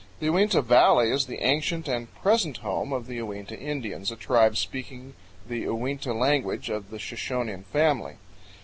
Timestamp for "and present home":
1.87-2.91